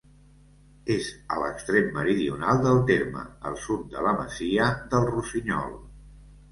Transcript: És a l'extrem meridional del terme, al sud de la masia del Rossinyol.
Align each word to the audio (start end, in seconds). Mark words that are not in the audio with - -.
És 0.95 1.09
a 1.35 1.37
l'extrem 1.41 1.91
meridional 1.99 2.65
del 2.65 2.81
terme, 2.91 3.27
al 3.51 3.61
sud 3.67 3.85
de 3.95 4.09
la 4.09 4.19
masia 4.25 4.75
del 4.97 5.09
Rossinyol. 5.15 5.83